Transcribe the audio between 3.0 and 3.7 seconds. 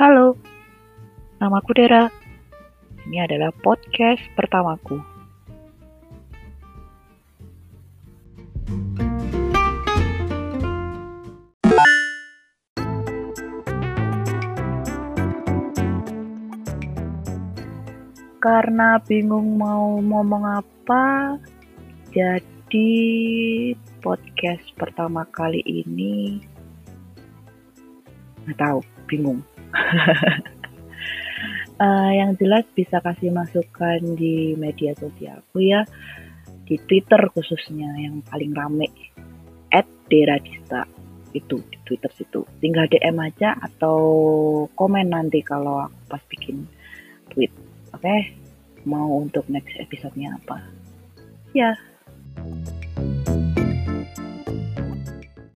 Ini adalah